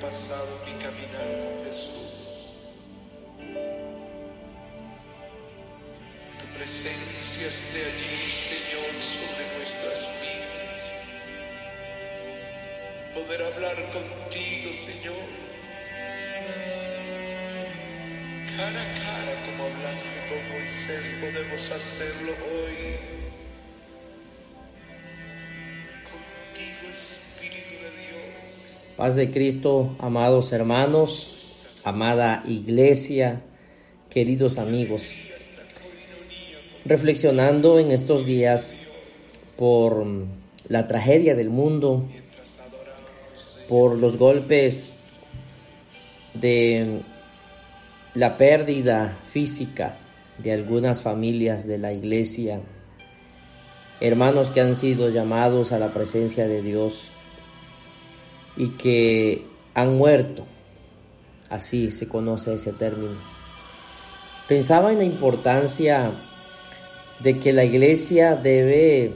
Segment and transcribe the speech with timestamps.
[0.00, 2.54] pasado mi caminar con Jesús.
[6.38, 10.80] Tu presencia esté allí, Señor, sobre nuestras vidas.
[13.14, 15.28] Poder hablar contigo, Señor.
[18.56, 23.19] Cara a cara, como hablaste con Moisés, podemos hacerlo hoy.
[29.00, 33.40] Paz de Cristo, amados hermanos, amada iglesia,
[34.10, 35.14] queridos amigos.
[36.84, 38.76] Reflexionando en estos días
[39.56, 40.04] por
[40.68, 42.04] la tragedia del mundo,
[43.70, 44.98] por los golpes
[46.34, 47.00] de
[48.12, 49.96] la pérdida física
[50.36, 52.60] de algunas familias de la iglesia,
[54.02, 57.14] hermanos que han sido llamados a la presencia de Dios
[58.56, 60.44] y que han muerto.
[61.48, 63.16] Así se conoce ese término.
[64.48, 66.12] Pensaba en la importancia
[67.20, 69.14] de que la iglesia debe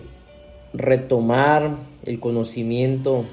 [0.72, 3.24] retomar el conocimiento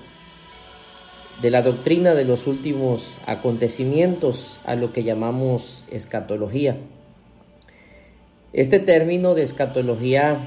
[1.41, 6.77] de la doctrina de los últimos acontecimientos a lo que llamamos escatología.
[8.53, 10.37] Este término de escatología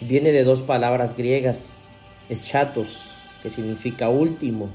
[0.00, 1.88] viene de dos palabras griegas,
[2.28, 4.70] eschatos, que significa último,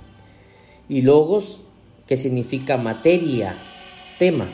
[0.89, 1.61] y logos,
[2.08, 3.58] que significa materia,
[4.20, 4.50] tema.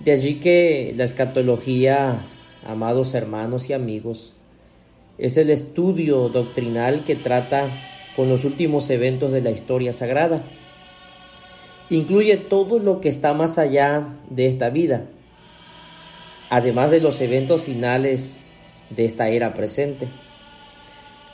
[0.00, 2.26] De allí que la escatología,
[2.64, 4.34] amados hermanos y amigos,
[5.18, 7.68] es el estudio doctrinal que trata
[8.14, 10.42] con los últimos eventos de la historia sagrada.
[11.90, 15.06] Incluye todo lo que está más allá de esta vida,
[16.50, 18.44] además de los eventos finales
[18.90, 20.08] de esta era presente.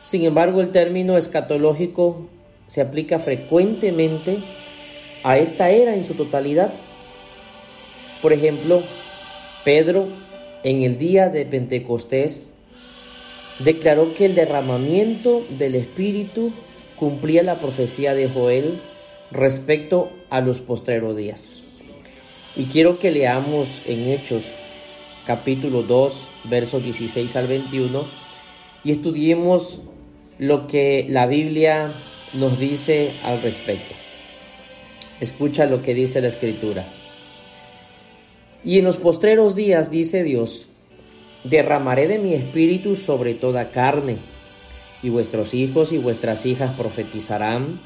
[0.04, 2.28] Sin embargo, el término escatológico
[2.66, 4.38] se aplica frecuentemente
[5.22, 6.72] a esta era en su totalidad.
[8.20, 8.82] Por ejemplo,
[9.64, 10.08] Pedro
[10.62, 12.52] en el día de Pentecostés
[13.60, 16.52] declaró que el derramamiento del Espíritu
[16.96, 18.80] cumplía la profecía de Joel
[19.30, 21.62] respecto a los postreros días.
[22.56, 24.54] Y quiero que leamos en Hechos
[25.26, 28.04] capítulo 2, versos 16 al 21
[28.84, 29.80] y estudiemos
[30.38, 31.92] lo que la Biblia
[32.32, 33.94] nos dice al respecto.
[35.20, 36.84] Escucha lo que dice la escritura.
[38.64, 40.66] Y en los postreros días, dice Dios,
[41.44, 44.16] derramaré de mi espíritu sobre toda carne,
[45.02, 47.80] y vuestros hijos y vuestras hijas profetizarán,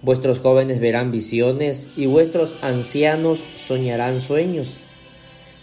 [0.00, 4.80] vuestros jóvenes verán visiones, y vuestros ancianos soñarán sueños.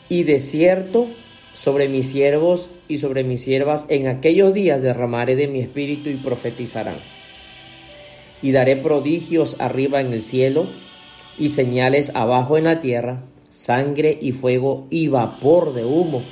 [0.09, 1.07] Y de cierto
[1.55, 6.15] sobre mis siervos y sobre mis siervas en aquellos días derramaré de mi espíritu y
[6.15, 6.97] profetizarán.
[8.41, 10.67] Y daré prodigios arriba en el cielo
[11.39, 16.23] y señales abajo en la tierra, sangre y fuego y vapor de humo.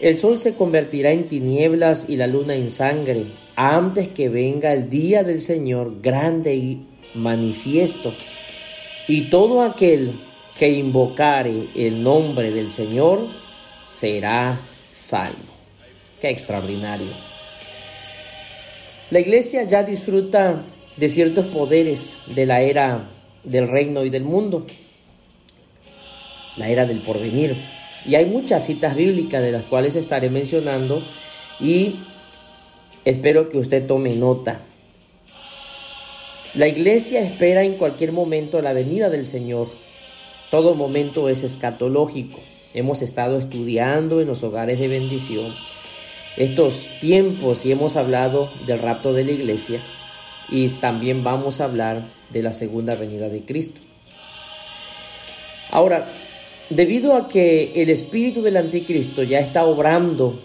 [0.00, 4.90] El sol se convertirá en tinieblas y la luna en sangre, antes que venga el
[4.90, 8.12] día del Señor grande y manifiesto.
[9.06, 10.10] Y todo aquel
[10.58, 13.20] que invocare el nombre del Señor
[13.88, 14.58] será
[14.92, 15.54] salvo.
[16.20, 17.08] Qué extraordinario.
[19.10, 20.64] La iglesia ya disfruta
[20.96, 23.08] de ciertos poderes de la era
[23.44, 24.66] del reino y del mundo,
[26.56, 27.56] la era del porvenir.
[28.04, 31.02] Y hay muchas citas bíblicas de las cuales estaré mencionando
[31.60, 31.96] y
[33.04, 34.60] espero que usted tome nota.
[36.54, 39.70] La iglesia espera en cualquier momento la venida del Señor.
[40.50, 42.40] Todo momento es escatológico.
[42.74, 45.54] Hemos estado estudiando en los hogares de bendición
[46.36, 49.80] estos tiempos y hemos hablado del rapto de la iglesia
[50.50, 53.80] y también vamos a hablar de la segunda venida de Cristo.
[55.70, 56.08] Ahora,
[56.70, 60.40] debido a que el espíritu del anticristo ya está obrando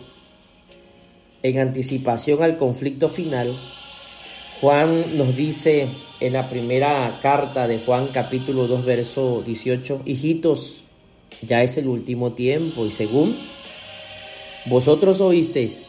[1.42, 3.58] en anticipación al conflicto final,
[4.62, 5.90] Juan nos dice
[6.20, 10.83] en la primera carta de Juan capítulo 2 verso 18, hijitos,
[11.42, 13.38] ya es el último tiempo y según
[14.66, 15.86] vosotros oísteis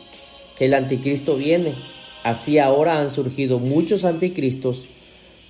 [0.56, 1.74] que el anticristo viene,
[2.22, 4.86] así ahora han surgido muchos anticristos,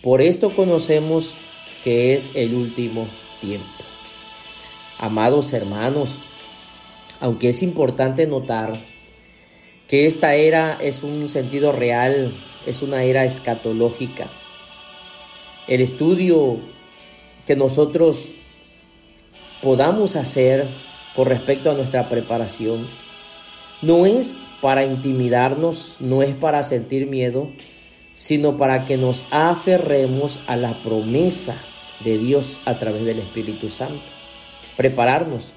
[0.02, 1.34] por esto conocemos
[1.82, 3.06] que es el último
[3.40, 3.66] tiempo.
[4.98, 6.20] Amados hermanos,
[7.20, 8.74] aunque es importante notar
[9.88, 12.32] que esta era es un sentido real,
[12.66, 14.28] es una era escatológica.
[15.66, 16.58] El estudio
[17.46, 18.30] que nosotros
[19.64, 20.66] podamos hacer
[21.16, 22.86] con respecto a nuestra preparación
[23.80, 27.48] no es para intimidarnos, no es para sentir miedo,
[28.14, 31.56] sino para que nos aferremos a la promesa
[32.04, 34.04] de Dios a través del Espíritu Santo.
[34.76, 35.54] Prepararnos.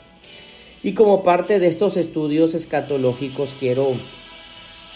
[0.83, 3.92] Y como parte de estos estudios escatológicos quiero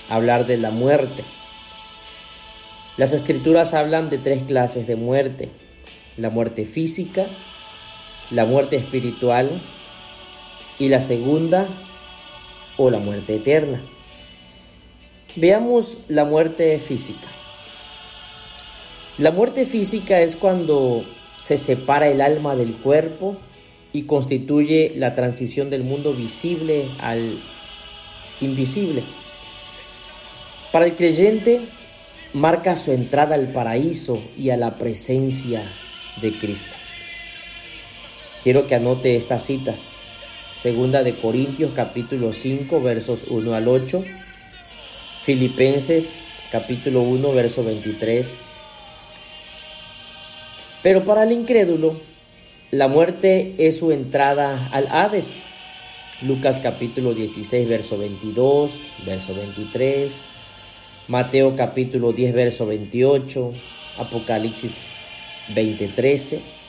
[0.09, 1.23] hablar de la muerte.
[2.95, 5.49] Las escrituras hablan de tres clases de muerte.
[6.17, 7.25] La muerte física,
[8.31, 9.49] la muerte espiritual
[10.79, 11.67] y la segunda
[12.77, 13.81] o la muerte eterna.
[15.35, 17.27] Veamos la muerte física.
[19.17, 21.03] La muerte física es cuando
[21.37, 23.35] se separa el alma del cuerpo
[23.93, 27.39] y constituye la transición del mundo visible al
[28.39, 29.03] invisible.
[30.71, 31.61] Para el creyente
[32.33, 35.61] marca su entrada al paraíso y a la presencia
[36.21, 36.80] de Cristo.
[38.43, 39.81] Quiero que anote estas citas.
[40.59, 44.03] Segunda de Corintios capítulo 5 versos 1 al 8.
[45.23, 46.21] Filipenses
[46.51, 48.27] capítulo 1 verso 23.
[50.81, 51.95] Pero para el incrédulo,
[52.71, 55.37] la muerte es su entrada al Hades.
[56.23, 60.19] Lucas capítulo 16 verso 22, verso 23.
[61.07, 63.53] Mateo capítulo 10 verso 28.
[63.99, 64.77] Apocalipsis
[65.53, 66.60] 20 13.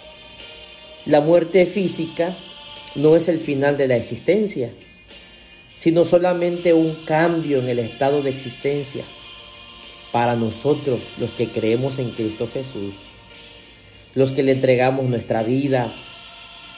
[1.04, 2.37] La muerte física
[2.94, 4.70] no es el final de la existencia,
[5.76, 9.02] sino solamente un cambio en el estado de existencia
[10.12, 12.94] para nosotros los que creemos en Cristo Jesús,
[14.14, 15.93] los que le entregamos nuestra vida,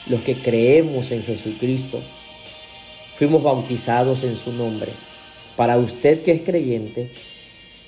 [0.07, 2.01] los que creemos en Jesucristo,
[3.15, 4.91] fuimos bautizados en su nombre.
[5.55, 7.11] Para usted que es creyente,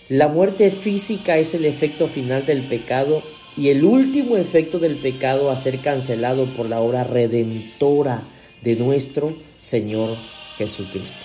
[0.10, 3.24] la muerte física es el efecto final del pecado
[3.58, 8.22] y el último efecto del pecado a ser cancelado por la obra redentora
[8.62, 10.16] de nuestro Señor
[10.58, 11.18] Jesucristo.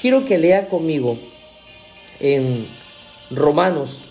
[0.00, 1.16] Quiero que lea conmigo
[2.20, 2.66] en
[3.30, 4.02] Romanos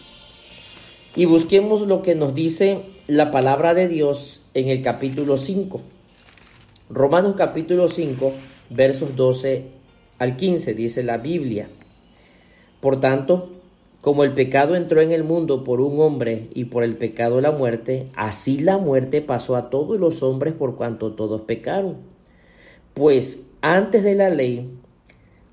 [1.16, 5.82] y busquemos lo que nos dice la palabra de Dios en el capítulo 5.
[6.90, 8.34] Romanos capítulo 5,
[8.72, 9.66] versos 12
[10.18, 11.70] al 15, dice la Biblia.
[12.82, 13.63] Por tanto,
[14.04, 17.52] como el pecado entró en el mundo por un hombre y por el pecado la
[17.52, 22.00] muerte, así la muerte pasó a todos los hombres por cuanto todos pecaron.
[22.94, 24.78] Pues antes de la ley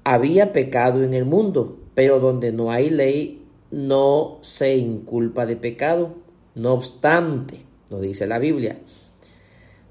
[0.03, 6.17] había pecado en el mundo, pero donde no hay ley no se inculpa de pecado.
[6.57, 8.81] No obstante, nos dice la Biblia,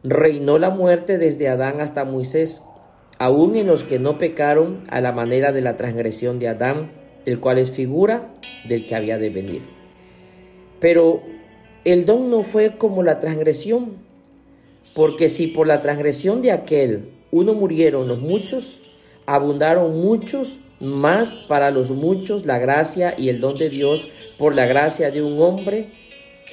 [0.04, 2.62] reinó la muerte desde Adán hasta Moisés,
[3.20, 7.40] aun en los que no pecaron a la manera de la transgresión de Adán el
[7.40, 8.30] cual es figura
[8.66, 9.62] del que había de venir.
[10.80, 11.24] Pero
[11.86, 13.98] el don no fue como la transgresión,
[14.96, 18.80] porque si por la transgresión de aquel uno murieron los muchos,
[19.26, 24.08] abundaron muchos más para los muchos la gracia y el don de Dios
[24.38, 25.88] por la gracia de un hombre,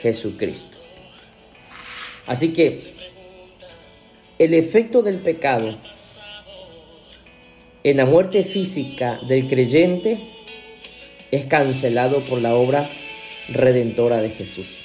[0.00, 0.76] Jesucristo.
[2.26, 2.94] Así que
[4.38, 5.76] el efecto del pecado
[7.84, 10.35] en la muerte física del creyente
[11.30, 12.88] es cancelado por la obra
[13.48, 14.80] redentora de Jesús.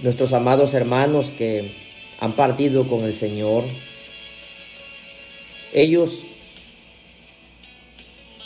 [0.00, 1.72] Nuestros amados hermanos que
[2.20, 3.64] han partido con el Señor,
[5.72, 6.24] ellos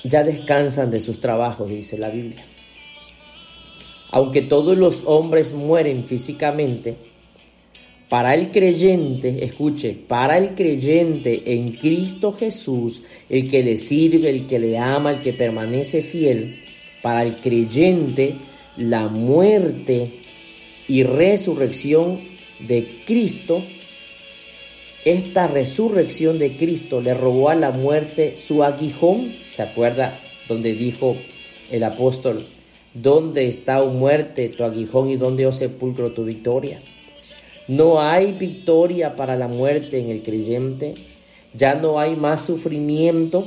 [0.04, 2.44] ya descansan de sus trabajos, dice la Biblia.
[4.10, 6.96] Aunque todos los hombres mueren físicamente,
[8.08, 14.46] para el creyente, escuche, para el creyente en Cristo Jesús, el que le sirve, el
[14.46, 16.60] que le ama, el que permanece fiel,
[17.02, 18.36] para el creyente
[18.78, 20.20] la muerte
[20.88, 22.20] y resurrección
[22.60, 23.62] de Cristo,
[25.04, 31.16] esta resurrección de Cristo le robó a la muerte su aguijón, ¿se acuerda donde dijo
[31.70, 32.46] el apóstol,
[32.94, 36.80] ¿dónde está, tu muerte, tu aguijón y dónde, oh sepulcro, tu victoria?
[37.68, 40.94] No hay victoria para la muerte en el creyente.
[41.52, 43.46] Ya no hay más sufrimiento,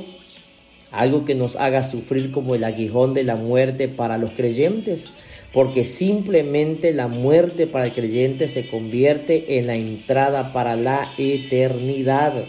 [0.92, 5.08] algo que nos haga sufrir como el aguijón de la muerte para los creyentes,
[5.52, 12.44] porque simplemente la muerte para el creyente se convierte en la entrada para la eternidad.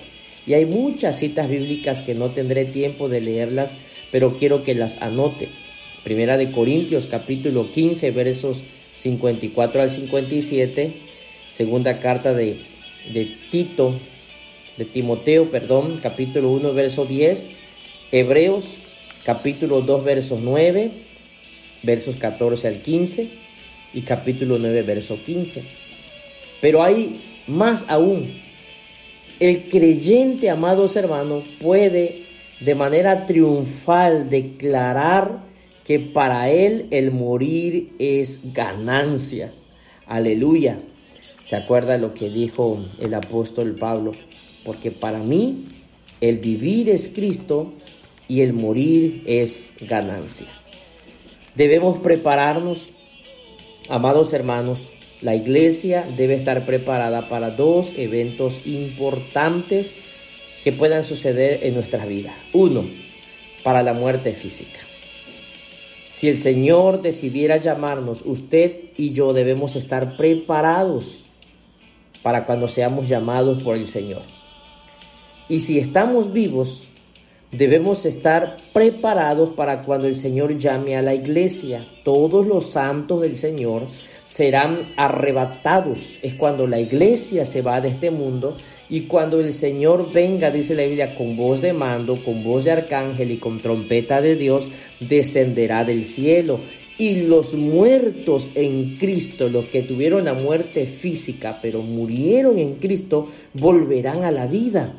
[0.46, 3.76] Y hay muchas citas bíblicas que no tendré tiempo de leerlas,
[4.12, 5.50] pero quiero que las anote.
[6.04, 8.62] Primera de Corintios capítulo 15 versos
[8.96, 11.03] 54 al 57
[11.54, 12.58] Segunda carta de,
[13.52, 13.94] Tito,
[14.76, 17.50] de Timoteo, perdón, capítulo 1, verso 10.
[18.12, 18.80] Hebreos,
[19.24, 20.90] capítulo 2, versos 9,
[21.84, 23.30] versos 14 al 15
[23.94, 25.64] y capítulo 9, verso 15.
[26.60, 28.34] Pero hay más aún.
[29.40, 32.24] El creyente, amados hermanos, puede
[32.62, 35.44] de manera triunfal declarar
[35.84, 39.54] que para él el morir es ganancia.
[40.08, 40.80] Aleluya.
[41.44, 44.14] ¿Se acuerda lo que dijo el apóstol Pablo?
[44.64, 45.66] Porque para mí
[46.22, 47.74] el vivir es Cristo
[48.30, 50.48] y el morir es ganancia.
[51.56, 52.92] Debemos prepararnos,
[53.90, 59.96] amados hermanos, la iglesia debe estar preparada para dos eventos importantes
[60.64, 62.34] que puedan suceder en nuestra vida.
[62.54, 62.86] Uno,
[63.64, 64.80] para la muerte física.
[66.10, 71.23] Si el Señor decidiera llamarnos, usted y yo debemos estar preparados
[72.24, 74.24] para cuando seamos llamados por el Señor.
[75.50, 76.88] Y si estamos vivos,
[77.52, 81.86] debemos estar preparados para cuando el Señor llame a la iglesia.
[82.04, 83.84] Todos los santos del Señor
[84.26, 86.20] serán arrebatados.
[86.24, 88.56] Es cuando la iglesia se va de este mundo
[88.90, 92.72] y cuando el Señor venga, dice la Biblia, con voz de mando, con voz de
[92.72, 94.68] arcángel y con trompeta de Dios,
[95.00, 96.60] descenderá del cielo.
[96.98, 103.28] Y los muertos en Cristo, los que tuvieron la muerte física, pero murieron en Cristo,
[103.54, 104.96] volverán a la vida.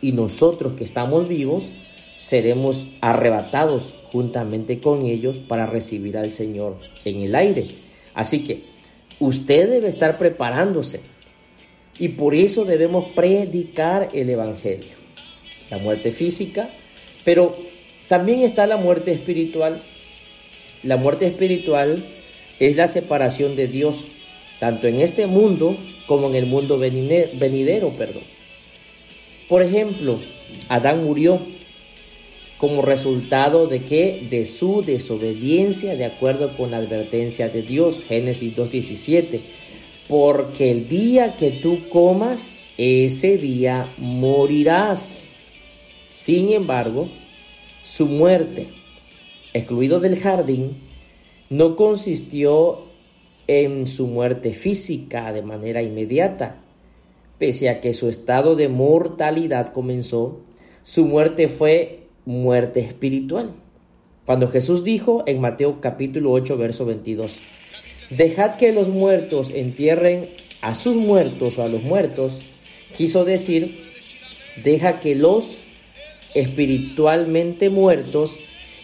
[0.00, 1.72] Y nosotros que estamos vivos,
[2.18, 7.66] seremos arrebatados juntamente con ellos para recibir al Señor en el aire.
[8.14, 8.62] Así que
[9.18, 11.00] usted debe estar preparándose
[11.98, 15.02] y por eso debemos predicar el Evangelio.
[15.70, 16.68] La muerte física,
[17.24, 17.56] pero
[18.08, 19.82] también está la muerte espiritual.
[20.82, 22.04] La muerte espiritual
[22.58, 24.04] es la separación de Dios,
[24.60, 27.90] tanto en este mundo como en el mundo venidero.
[27.90, 28.22] Perdón.
[29.48, 30.18] Por ejemplo,
[30.68, 31.40] Adán murió
[32.58, 38.54] como resultado de que de su desobediencia de acuerdo con la advertencia de Dios, Génesis
[38.56, 39.40] 2.17,
[40.08, 45.24] porque el día que tú comas, ese día morirás.
[46.08, 47.08] Sin embargo,
[47.82, 48.68] su muerte,
[49.52, 50.78] excluido del jardín,
[51.50, 52.78] no consistió
[53.46, 56.56] en su muerte física de manera inmediata.
[57.38, 60.40] Pese a que su estado de mortalidad comenzó,
[60.82, 63.50] su muerte fue muerte espiritual.
[64.24, 67.40] Cuando Jesús dijo en Mateo capítulo 8, verso 22,
[68.10, 70.28] Dejad que los muertos entierren
[70.60, 72.40] a sus muertos o a los muertos,
[72.96, 73.80] quiso decir,
[74.62, 75.64] deja que los
[76.34, 78.38] espiritualmente muertos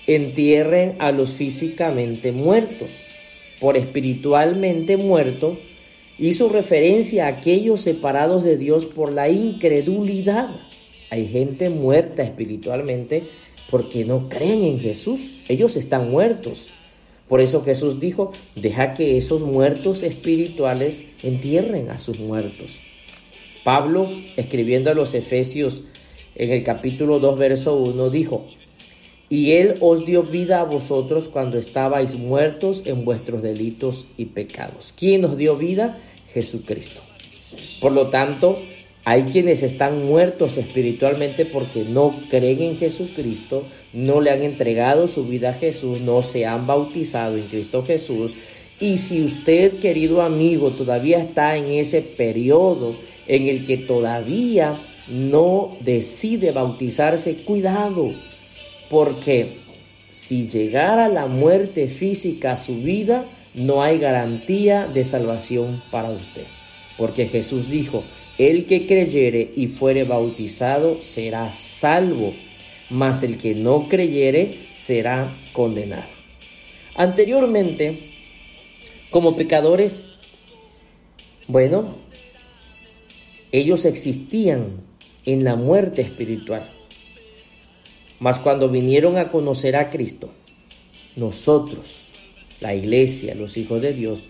[0.09, 2.91] entierren a los físicamente muertos.
[3.61, 5.59] Por espiritualmente muerto,
[6.19, 10.49] hizo referencia a aquellos separados de Dios por la incredulidad.
[11.11, 13.25] Hay gente muerta espiritualmente
[13.71, 15.41] porque no creen en Jesús.
[15.49, 16.71] Ellos están muertos.
[17.29, 22.81] Por eso Jesús dijo, deja que esos muertos espirituales entierren a sus muertos.
[23.65, 25.83] Pablo, escribiendo a los Efesios
[26.37, 28.47] en el capítulo 2, verso 1, dijo,
[29.31, 34.95] y Él os dio vida a vosotros cuando estabais muertos en vuestros delitos y pecados.
[34.97, 35.99] ¿Quién nos dio vida?
[36.33, 37.01] Jesucristo.
[37.81, 38.59] Por lo tanto,
[39.05, 45.27] hay quienes están muertos espiritualmente porque no creen en Jesucristo, no le han entregado su
[45.27, 48.35] vida a Jesús, no se han bautizado en Cristo Jesús.
[48.81, 54.75] Y si usted, querido amigo, todavía está en ese periodo en el que todavía
[55.09, 58.13] no decide bautizarse, cuidado,
[58.91, 59.59] porque
[60.11, 66.45] si llegara la muerte física a su vida, no hay garantía de salvación para usted.
[66.97, 68.05] Porque Jesús dijo,
[68.39, 72.35] el que creyere y fuere bautizado será salvo,
[72.91, 76.09] mas el que no creyere será condenado.
[76.95, 78.11] Anteriormente,
[79.11, 80.11] como pecadores,
[81.49, 81.97] bueno,
[83.53, 84.83] ellos existían
[85.25, 86.78] en la muerte espiritual.
[88.21, 90.31] Mas cuando vinieron a conocer a Cristo,
[91.17, 92.09] nosotros,
[92.61, 94.29] la iglesia, los hijos de Dios,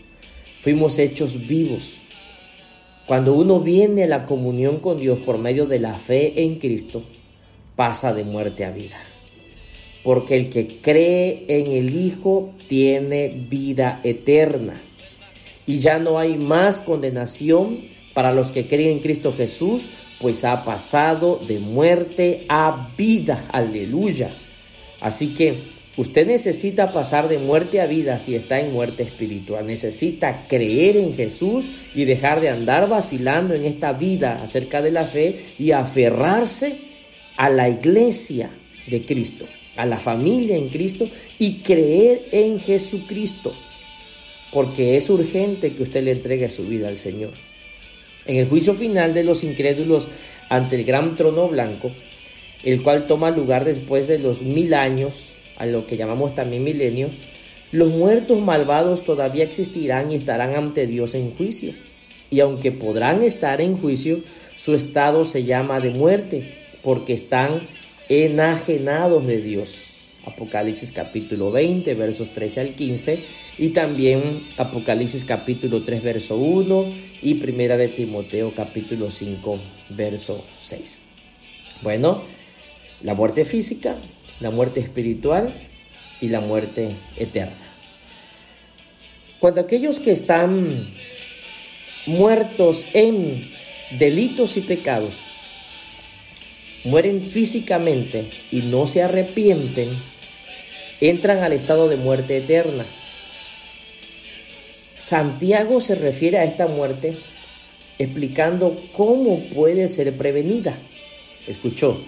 [0.61, 2.01] fuimos hechos vivos
[3.09, 7.03] cuando uno viene a la comunión con Dios por medio de la fe en Cristo,
[7.75, 8.99] pasa de muerte a vida.
[10.05, 14.75] Porque el que cree en el Hijo tiene vida eterna.
[15.67, 17.81] Y ya no hay más condenación
[18.13, 19.87] para los que creen en Cristo Jesús,
[20.21, 23.47] pues ha pasado de muerte a vida.
[23.53, 24.31] Aleluya.
[25.01, 29.67] Así que Usted necesita pasar de muerte a vida si está en muerte espiritual.
[29.67, 35.05] Necesita creer en Jesús y dejar de andar vacilando en esta vida acerca de la
[35.05, 36.77] fe y aferrarse
[37.37, 38.49] a la iglesia
[38.87, 39.45] de Cristo,
[39.77, 43.51] a la familia en Cristo y creer en Jesucristo.
[44.53, 47.33] Porque es urgente que usted le entregue su vida al Señor.
[48.29, 50.07] En el juicio final de los incrédulos
[50.51, 51.91] ante el gran trono blanco,
[52.63, 57.09] el cual toma lugar después de los mil años a lo que llamamos también milenio,
[57.73, 61.73] los muertos malvados todavía existirán y estarán ante Dios en juicio.
[62.31, 64.21] Y aunque podrán estar en juicio,
[64.57, 67.67] su estado se llama de muerte, porque están
[68.11, 69.85] enajenados de Dios.
[70.27, 73.21] Apocalipsis capítulo 20, versos 13 al 15,
[73.59, 76.87] y también Apocalipsis capítulo 3, verso 1,
[77.23, 79.59] y Primera de Timoteo capítulo 5,
[79.91, 81.03] verso 6.
[81.83, 82.23] Bueno,
[83.03, 83.97] la muerte física,
[84.41, 85.53] la muerte espiritual
[86.21, 87.53] y la muerte eterna.
[89.41, 90.89] Cuando aquellos que están
[92.07, 93.43] muertos en
[93.99, 95.19] delitos y pecados
[96.85, 99.91] mueren físicamente y no se arrepienten,
[101.01, 102.85] entran al estado de muerte eterna.
[105.09, 107.15] Santiago se refiere a esta muerte
[107.99, 110.77] explicando cómo puede ser prevenida.
[111.47, 112.03] Escuchó,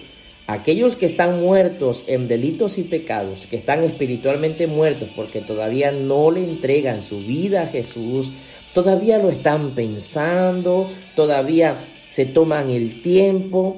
[0.45, 6.29] aquellos que están muertos en delitos y pecados, que están espiritualmente muertos porque todavía no
[6.29, 8.29] le entregan su vida a Jesús,
[8.71, 11.77] todavía lo están pensando, todavía
[12.11, 13.77] se toman el tiempo,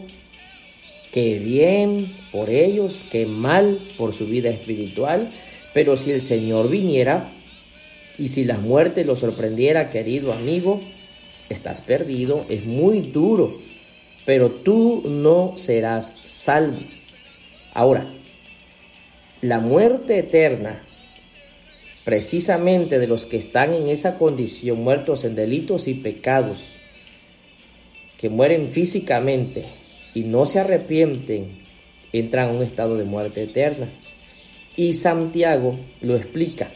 [1.13, 5.29] que bien por ellos, que mal por su vida espiritual,
[5.73, 7.31] pero si el Señor viniera
[8.17, 10.81] y si la muerte lo sorprendiera, querido amigo,
[11.49, 13.59] estás perdido, es muy duro,
[14.25, 16.79] pero tú no serás salvo.
[17.73, 18.05] Ahora,
[19.41, 20.83] la muerte eterna,
[22.05, 26.75] precisamente de los que están en esa condición, muertos en delitos y pecados,
[28.17, 29.65] que mueren físicamente,
[30.13, 31.47] y no se arrepienten,
[32.13, 33.87] entran a un estado de muerte eterna.
[34.75, 36.69] Y Santiago lo explica.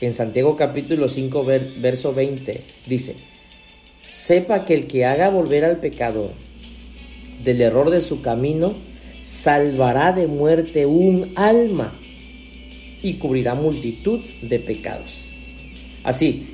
[0.00, 1.44] En Santiago capítulo 5,
[1.78, 3.16] verso 20, dice,
[4.06, 6.30] sepa que el que haga volver al pecador
[7.42, 8.74] del error de su camino,
[9.24, 11.98] salvará de muerte un alma
[13.02, 15.24] y cubrirá multitud de pecados.
[16.04, 16.46] Así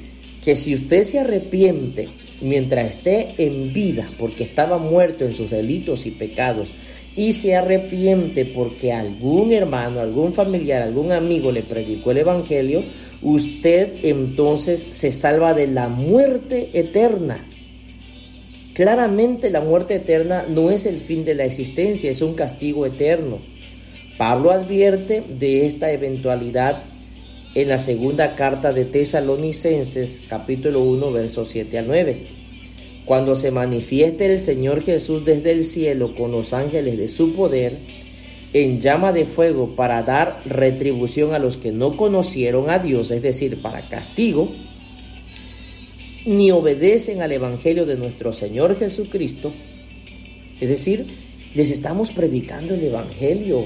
[0.45, 2.09] que si usted se arrepiente
[2.40, 6.73] mientras esté en vida, porque estaba muerto en sus delitos y pecados,
[7.14, 12.83] y se arrepiente porque algún hermano, algún familiar, algún amigo le predicó el Evangelio,
[13.23, 17.47] usted entonces se salva de la muerte eterna.
[18.75, 23.39] Claramente la muerte eterna no es el fin de la existencia, es un castigo eterno.
[24.19, 26.83] Pablo advierte de esta eventualidad
[27.55, 32.23] en la segunda carta de Tesalonicenses capítulo 1 versos 7 al 9.
[33.05, 37.79] Cuando se manifieste el Señor Jesús desde el cielo con los ángeles de su poder,
[38.53, 43.23] en llama de fuego para dar retribución a los que no conocieron a Dios, es
[43.23, 44.53] decir, para castigo,
[46.27, 49.53] ni obedecen al Evangelio de nuestro Señor Jesucristo,
[50.61, 51.07] es decir,
[51.55, 53.65] les estamos predicando el Evangelio.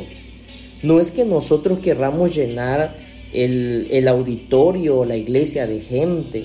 [0.83, 2.97] No es que nosotros querramos llenar
[3.33, 6.45] el, el auditorio, la iglesia de gente.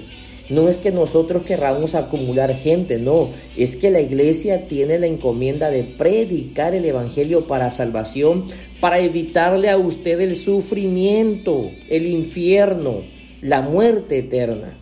[0.52, 5.70] No es que nosotros querramos acumular gente, no, es que la iglesia tiene la encomienda
[5.70, 8.44] de predicar el Evangelio para salvación,
[8.82, 12.98] para evitarle a usted el sufrimiento, el infierno,
[13.42, 14.78] la muerte eterna.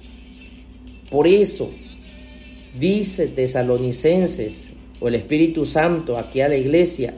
[1.12, 1.69] Por eso,
[2.79, 7.13] dice tesalonicenses o el Espíritu Santo aquí a la iglesia,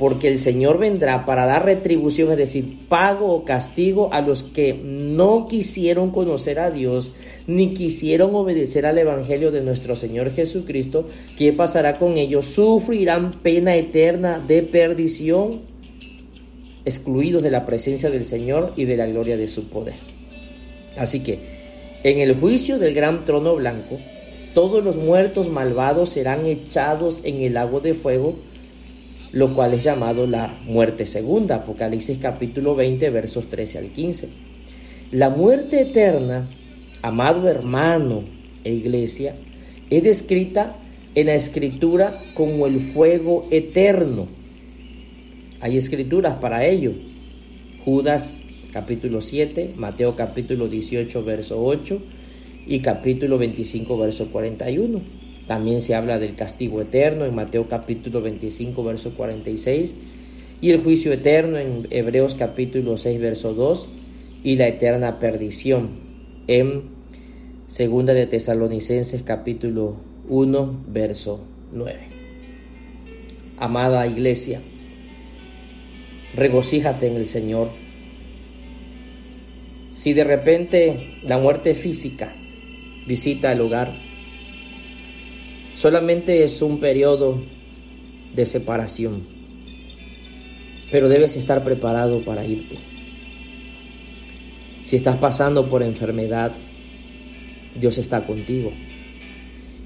[0.00, 4.72] porque el Señor vendrá para dar retribución, es decir, pago o castigo a los que
[4.72, 7.12] no quisieron conocer a Dios
[7.46, 11.04] ni quisieron obedecer al Evangelio de nuestro Señor Jesucristo.
[11.36, 12.46] ¿Qué pasará con ellos?
[12.46, 15.60] Sufrirán pena eterna de perdición,
[16.86, 19.96] excluidos de la presencia del Señor y de la gloria de su poder.
[20.96, 21.40] Así que,
[22.04, 23.98] en el juicio del gran trono blanco,
[24.54, 28.36] todos los muertos malvados serán echados en el lago de fuego,
[29.32, 34.28] lo cual es llamado la muerte segunda, Apocalipsis capítulo 20, versos 13 al 15.
[35.12, 36.48] La muerte eterna,
[37.02, 38.22] amado hermano
[38.64, 39.34] e iglesia,
[39.88, 40.76] es descrita
[41.14, 44.28] en la escritura como el fuego eterno.
[45.60, 46.92] Hay escrituras para ello.
[47.84, 52.00] Judas capítulo 7, Mateo capítulo 18, verso 8
[52.66, 55.00] y capítulo 25, verso 41.
[55.50, 59.96] También se habla del castigo eterno en Mateo capítulo 25, verso 46,
[60.60, 63.88] y el juicio eterno en Hebreos capítulo 6, verso 2,
[64.44, 65.88] y la eterna perdición
[66.46, 66.82] en
[67.66, 69.96] Segunda de Tesalonicenses capítulo
[70.28, 71.40] 1, verso
[71.72, 71.98] 9.
[73.58, 74.60] Amada iglesia,
[76.36, 77.70] regocíjate en el Señor.
[79.90, 82.32] Si de repente la muerte física
[83.08, 84.09] visita el hogar,
[85.80, 87.40] solamente es un periodo
[88.36, 89.40] de separación.
[90.90, 92.76] pero debes estar preparado para irte.
[94.82, 96.52] Si estás pasando por enfermedad,
[97.80, 98.72] Dios está contigo.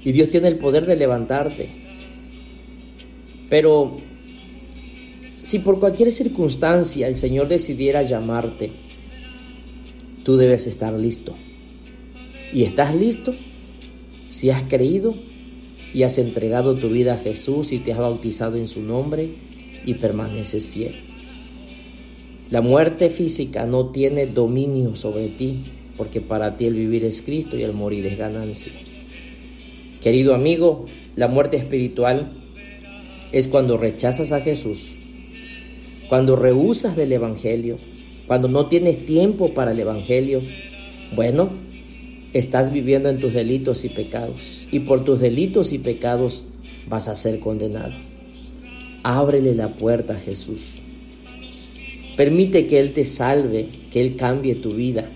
[0.03, 1.69] Y Dios tiene el poder de levantarte.
[3.49, 3.95] Pero
[5.43, 8.71] si por cualquier circunstancia el Señor decidiera llamarte,
[10.23, 11.35] tú debes estar listo.
[12.51, 13.33] ¿Y estás listo?
[14.27, 15.13] Si has creído
[15.95, 19.29] y has entregado tu vida a Jesús y te has bautizado en su nombre
[19.85, 20.93] y permaneces fiel.
[22.51, 25.63] La muerte física no tiene dominio sobre ti,
[25.97, 28.73] porque para ti el vivir es Cristo y el morir es ganancia.
[30.01, 32.29] Querido amigo, la muerte espiritual
[33.31, 34.95] es cuando rechazas a Jesús
[36.07, 37.77] cuando rehusas del Evangelio,
[38.27, 40.41] cuando no tienes tiempo para el Evangelio,
[41.15, 41.49] bueno,
[42.35, 44.67] estás viviendo en tus delitos y pecados.
[44.69, 46.43] Y por tus delitos y pecados
[46.89, 47.93] vas a ser condenado.
[49.03, 50.81] Ábrele la puerta a Jesús.
[52.17, 55.09] Permite que Él te salve, que Él cambie tu vida.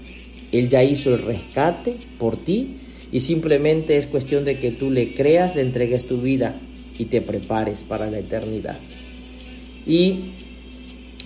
[0.54, 2.78] Él ya hizo el rescate por ti
[3.12, 6.56] y simplemente es cuestión de que tú le creas, le entregues tu vida
[6.98, 8.78] y te prepares para la eternidad.
[9.86, 10.20] Y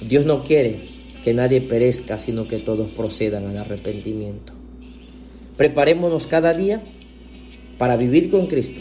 [0.09, 0.77] Dios no quiere
[1.23, 4.62] que nadie perezca, sino que todos procedan al arrepentimiento.
[5.57, 6.81] Preparémonos cada día
[7.77, 8.79] para vivir con Cristo.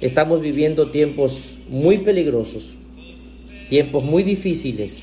[0.00, 2.74] Estamos viviendo tiempos muy peligrosos,
[3.68, 5.02] tiempos muy difíciles,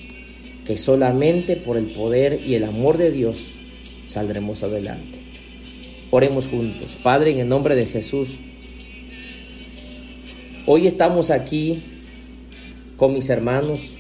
[0.66, 3.52] que solamente por el poder y el amor de Dios
[4.10, 5.20] saldremos adelante.
[6.10, 6.98] Oremos juntos.
[7.04, 8.36] Padre, en el nombre de Jesús,
[10.66, 11.80] hoy estamos aquí
[12.98, 13.92] con mis hermanos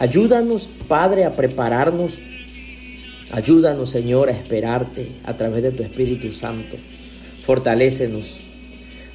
[0.00, 2.14] Ayúdanos, Padre, a prepararnos.
[3.32, 6.76] Ayúdanos, Señor, a esperarte a través de tu Espíritu Santo.
[7.42, 8.38] Fortalécenos.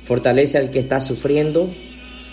[0.04, 1.70] Fortalece al que está sufriendo.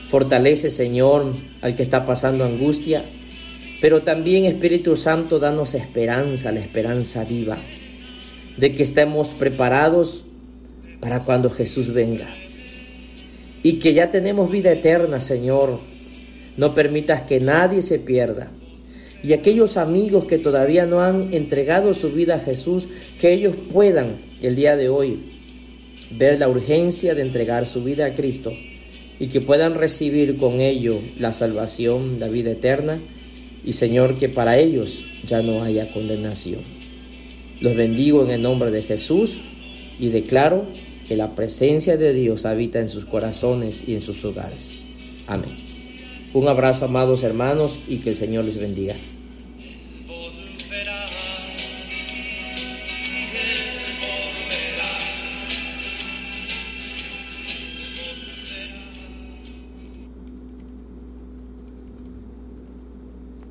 [0.09, 3.03] Fortalece, Señor, al que está pasando angustia.
[3.81, 7.59] Pero también, Espíritu Santo, danos esperanza, la esperanza viva,
[8.57, 10.25] de que estemos preparados
[11.01, 12.29] para cuando Jesús venga.
[13.65, 15.81] Y que ya tenemos vida eterna, Señor,
[16.57, 18.51] no permitas que nadie se pierda.
[19.23, 22.89] Y aquellos amigos que todavía no han entregado su vida a Jesús,
[23.21, 25.19] que ellos puedan el día de hoy
[26.19, 28.53] ver la urgencia de entregar su vida a Cristo
[29.21, 32.99] y que puedan recibir con ello la salvación, la vida eterna
[33.65, 36.61] y Señor que para ellos ya no haya condenación.
[37.61, 39.37] Los bendigo en el nombre de Jesús
[40.01, 40.67] y declaro
[41.07, 44.83] que la presencia de Dios habita en sus corazones y en sus hogares.
[45.29, 45.72] Amén.
[46.35, 48.95] Un abrazo, amados hermanos, y que el Señor les bendiga.